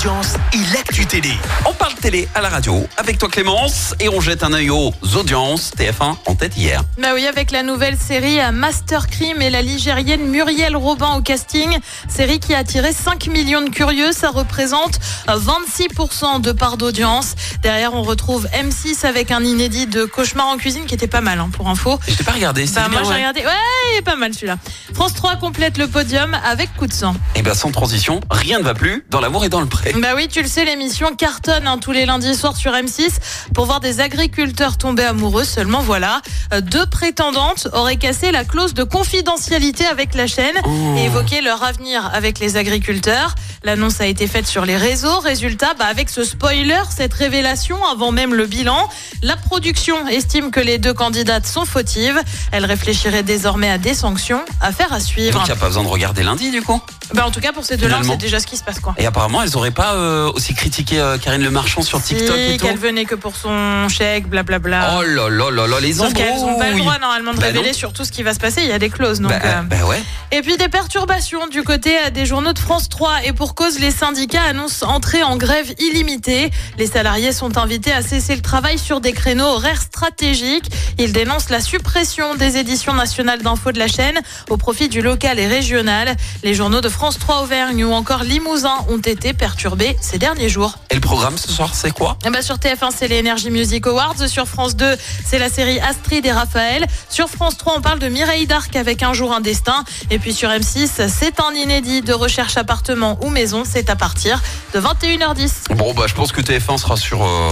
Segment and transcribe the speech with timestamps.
[0.00, 1.30] audiences et l'actu télé.
[1.66, 4.94] On parle télé à la radio avec toi Clémence et on jette un œil aux
[5.14, 5.72] audiences.
[5.76, 6.82] TF1 en tête hier.
[7.02, 11.78] Bah oui, avec la nouvelle série Master Crime et la ligérienne Muriel Robin au casting.
[12.08, 14.12] Série qui a attiré 5 millions de curieux.
[14.12, 14.98] Ça représente
[15.28, 17.34] 26% de part d'audience.
[17.62, 21.40] Derrière, on retrouve M6 avec un inédit de Cauchemar en cuisine qui était pas mal
[21.40, 22.00] hein, pour info.
[22.08, 23.40] Je t'ai pas regardé, c'est Bah, moi bien, j'ai regardé.
[23.40, 23.52] Ouais,
[23.92, 24.56] il est pas mal celui-là.
[24.94, 27.14] France 3 complète le podium avec coup de sang.
[27.34, 30.00] Et ben sans transition, rien ne va plus dans l'amour et dans le pré.
[30.00, 33.08] Bah oui, tu le sais, l'émission cartonne hein, tous les lundis soirs sur M6
[33.54, 35.44] pour voir des agriculteurs tomber amoureux.
[35.44, 36.20] Seulement voilà,
[36.52, 40.94] euh, deux prétendantes auraient cassé la clause de confidentialité avec la chaîne Oh.
[40.98, 43.34] et évoqué leur avenir avec les agriculteurs.
[43.62, 45.18] L'annonce a été faite sur les réseaux.
[45.20, 48.88] Résultat, bah avec ce spoiler, cette révélation avant même le bilan,
[49.22, 52.20] la production estime que les deux candidates sont fautives.
[52.52, 55.38] Elle réfléchirait désormais à des sanctions, affaire à suivre.
[55.38, 56.80] Donc il n'y a pas besoin de regarder lundi du coup?
[57.14, 58.94] Bah en tout cas pour ces deux-là, sait déjà ce qui se passe quoi.
[58.98, 62.56] Et apparemment elles auraient pas euh, aussi critiqué euh, Karine Le Marchand sur TikTok et
[62.56, 62.66] tout.
[62.66, 64.98] qu'elle venait que pour son chèque, blablabla.
[64.98, 66.80] Oh là là là là, les Sauf qu'elles n'ont pas le embrouilles.
[66.82, 68.62] droit normalement de Bah révéler sur tout ce qui va se passer.
[68.62, 69.20] Il y a des clauses.
[69.20, 70.02] Donc, Bah, euh, bah ouais.
[70.32, 73.24] Et puis des perturbations du côté euh, des journaux de France 3.
[73.24, 76.50] Et pour cause, les syndicats annoncent entrer en grève illimitée.
[76.78, 80.70] Les salariés sont invités à cesser le travail sur des créneaux horaires stratégiques.
[80.98, 85.38] Ils dénoncent la suppression des éditions nationales d'infos de la chaîne au profit du local
[85.38, 86.14] et régional.
[86.44, 90.74] Les journaux de France 3 Auvergne ou encore Limousin ont été perturbés ces derniers jours.
[90.90, 92.18] Et le programme ce soir c'est quoi?
[92.26, 94.28] Eh ben, sur TF1, c'est les Energy Music Awards.
[94.28, 96.86] Sur France 2, c'est la série Astrid et Raphaël.
[97.08, 99.84] Sur France 3, on parle de Mireille Darc avec Un jour un destin.
[100.10, 103.62] Et puis sur M6, c'est un inédit de recherche appartement ou maison.
[103.64, 104.42] C'est à partir
[104.74, 105.74] de 21h10.
[105.74, 107.22] Bon bah je pense que TF1 sera sur...
[107.24, 107.50] euh,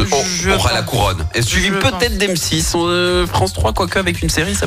[0.00, 0.72] on- aura pense.
[0.72, 1.24] la couronne.
[1.34, 4.66] Et suivi peut-être d'M6, euh, France 3, quoique avec une série, ça